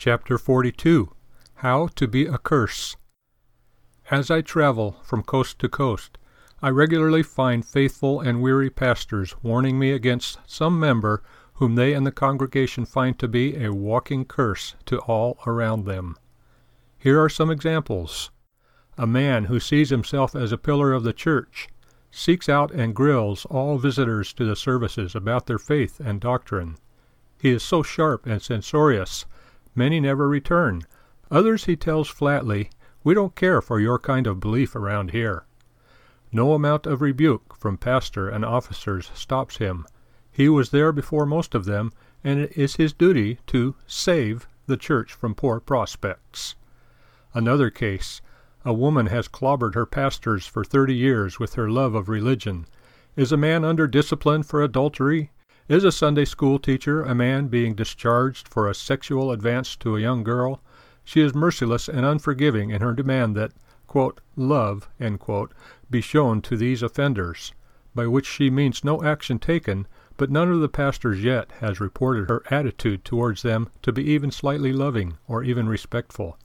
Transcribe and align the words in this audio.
Chapter 0.00 0.38
42 0.38 1.12
How 1.56 1.88
to 1.88 2.08
Be 2.08 2.24
a 2.24 2.38
Curse 2.38 2.96
As 4.10 4.30
I 4.30 4.40
travel 4.40 4.96
from 5.04 5.22
coast 5.22 5.58
to 5.58 5.68
coast, 5.68 6.16
I 6.62 6.70
regularly 6.70 7.22
find 7.22 7.66
faithful 7.66 8.18
and 8.18 8.40
weary 8.40 8.70
pastors 8.70 9.34
warning 9.42 9.78
me 9.78 9.92
against 9.92 10.38
some 10.46 10.80
member 10.80 11.22
whom 11.56 11.74
they 11.74 11.92
and 11.92 12.06
the 12.06 12.12
congregation 12.12 12.86
find 12.86 13.18
to 13.18 13.28
be 13.28 13.62
a 13.62 13.74
walking 13.74 14.24
curse 14.24 14.74
to 14.86 15.00
all 15.00 15.38
around 15.46 15.84
them. 15.84 16.16
Here 16.96 17.22
are 17.22 17.28
some 17.28 17.50
examples. 17.50 18.30
A 18.96 19.06
man 19.06 19.44
who 19.44 19.60
sees 19.60 19.90
himself 19.90 20.34
as 20.34 20.50
a 20.50 20.56
pillar 20.56 20.94
of 20.94 21.02
the 21.02 21.12
church 21.12 21.68
seeks 22.10 22.48
out 22.48 22.70
and 22.70 22.96
grills 22.96 23.44
all 23.50 23.76
visitors 23.76 24.32
to 24.32 24.46
the 24.46 24.56
services 24.56 25.14
about 25.14 25.44
their 25.44 25.58
faith 25.58 26.00
and 26.00 26.22
doctrine. 26.22 26.78
He 27.38 27.50
is 27.50 27.62
so 27.62 27.82
sharp 27.82 28.24
and 28.24 28.40
censorious 28.40 29.26
Many 29.74 30.00
never 30.00 30.28
return. 30.28 30.82
Others 31.30 31.64
he 31.64 31.76
tells 31.76 32.08
flatly, 32.08 32.70
We 33.04 33.14
don't 33.14 33.36
care 33.36 33.62
for 33.62 33.78
your 33.78 33.98
kind 33.98 34.26
of 34.26 34.40
belief 34.40 34.74
around 34.74 35.10
here. 35.12 35.44
No 36.32 36.52
amount 36.54 36.86
of 36.86 37.00
rebuke 37.00 37.56
from 37.56 37.76
pastor 37.76 38.28
and 38.28 38.44
officers 38.44 39.10
stops 39.14 39.56
him. 39.56 39.86
He 40.30 40.48
was 40.48 40.70
there 40.70 40.92
before 40.92 41.26
most 41.26 41.54
of 41.54 41.64
them, 41.64 41.92
and 42.22 42.40
it 42.40 42.56
is 42.56 42.76
his 42.76 42.92
duty 42.92 43.38
to 43.48 43.74
save 43.86 44.46
the 44.66 44.76
church 44.76 45.12
from 45.12 45.34
poor 45.34 45.60
prospects. 45.60 46.54
Another 47.34 47.70
case. 47.70 48.20
A 48.64 48.72
woman 48.72 49.06
has 49.06 49.26
clobbered 49.26 49.74
her 49.74 49.86
pastors 49.86 50.46
for 50.46 50.64
thirty 50.64 50.94
years 50.94 51.38
with 51.38 51.54
her 51.54 51.70
love 51.70 51.94
of 51.94 52.08
religion. 52.08 52.66
Is 53.16 53.32
a 53.32 53.36
man 53.36 53.64
under 53.64 53.86
discipline 53.86 54.42
for 54.42 54.62
adultery? 54.62 55.30
Is 55.70 55.84
a 55.84 55.92
Sunday 55.92 56.24
school 56.24 56.58
teacher 56.58 57.04
a 57.04 57.14
man 57.14 57.46
being 57.46 57.76
discharged 57.76 58.48
for 58.48 58.66
a 58.66 58.74
sexual 58.74 59.30
advance 59.30 59.76
to 59.76 59.94
a 59.94 60.00
young 60.00 60.24
girl? 60.24 60.60
She 61.04 61.20
is 61.20 61.32
merciless 61.32 61.88
and 61.88 62.04
unforgiving 62.04 62.70
in 62.70 62.82
her 62.82 62.92
demand 62.92 63.36
that 63.36 63.52
quote, 63.86 64.20
love 64.34 64.88
quote, 65.20 65.54
be 65.88 66.00
shown 66.00 66.42
to 66.42 66.56
these 66.56 66.82
offenders, 66.82 67.54
by 67.94 68.08
which 68.08 68.26
she 68.26 68.50
means 68.50 68.82
no 68.82 69.04
action 69.04 69.38
taken, 69.38 69.86
but 70.16 70.28
none 70.28 70.50
of 70.50 70.58
the 70.58 70.68
pastors 70.68 71.22
yet 71.22 71.52
has 71.60 71.78
reported 71.78 72.28
her 72.28 72.42
attitude 72.50 73.04
towards 73.04 73.42
them 73.42 73.68
to 73.82 73.92
be 73.92 74.02
even 74.02 74.32
slightly 74.32 74.72
loving 74.72 75.18
or 75.28 75.44
even 75.44 75.68
respectful. 75.68 76.36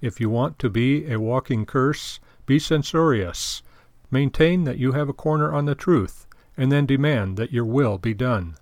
If 0.00 0.22
you 0.22 0.30
want 0.30 0.58
to 0.60 0.70
be 0.70 1.12
a 1.12 1.20
walking 1.20 1.66
curse, 1.66 2.18
be 2.46 2.58
censorious. 2.58 3.62
Maintain 4.10 4.64
that 4.64 4.78
you 4.78 4.92
have 4.92 5.10
a 5.10 5.12
corner 5.12 5.52
on 5.52 5.66
the 5.66 5.74
truth 5.74 6.24
and 6.58 6.70
then 6.70 6.84
demand 6.84 7.38
that 7.38 7.52
your 7.52 7.64
will 7.64 7.96
be 7.96 8.12
done. 8.12 8.56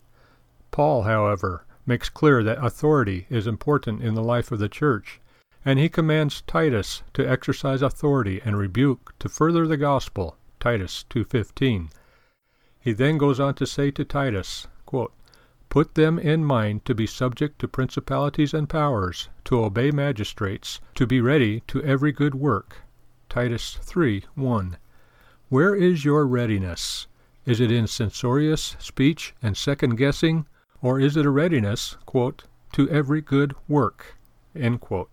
Paul, 0.71 1.03
however, 1.03 1.65
makes 1.87 2.09
clear 2.09 2.45
that 2.45 2.65
authority 2.65 3.27
is 3.31 3.47
important 3.47 4.03
in 4.03 4.15
the 4.15 4.23
life 4.23 4.53
of 4.53 4.59
the 4.59 4.69
church, 4.69 5.21
and 5.65 5.79
he 5.79 5.89
commands 5.89 6.43
Titus 6.43 7.03
to 7.15 7.29
exercise 7.29 7.83
authority 7.83 8.41
and 8.45 8.57
rebuke 8.57 9.15
to 9.19 9.29
further 9.29 9.67
the 9.67 9.77
gospel. 9.77 10.37
Titus 10.61 11.05
2:15. 11.11 11.89
He 12.79 12.93
then 12.93 13.19
goes 13.19 13.41
on 13.41 13.55
to 13.55 13.67
say 13.67 13.91
to 13.91 14.05
Titus, 14.05 14.69
quote, 14.85 15.13
Put 15.69 15.95
them 15.95 16.19
in 16.19 16.45
mind 16.45 16.85
to 16.85 16.95
be 16.95 17.07
subject 17.07 17.59
to 17.59 17.69
principalities 17.69 18.55
and 18.55 18.69
powers, 18.69 19.29
to 19.45 19.65
obey 19.65 19.91
magistrates, 19.91 20.81
to 20.95 21.07
be 21.07 21.21
ready 21.21 21.61
to 21.67 21.83
every 21.83 22.13
good 22.13 22.35
work. 22.35 22.83
Titus 23.29 23.79
3:1. 23.83 24.77
Where 25.49 25.75
is 25.75 26.05
your 26.05 26.27
readiness? 26.27 27.07
Is 27.47 27.61
it 27.61 27.71
in 27.71 27.87
censorious 27.87 28.75
speech 28.81 29.33
and 29.41 29.57
second 29.57 29.95
guessing, 29.95 30.47
or 30.83 30.99
is 30.99 31.17
it 31.17 31.25
a 31.25 31.31
readiness, 31.31 31.97
quote, 32.05 32.43
to 32.73 32.91
every 32.91 33.21
good 33.21 33.55
work? 33.69 34.17
End 34.57 34.81
quote. 34.81 35.11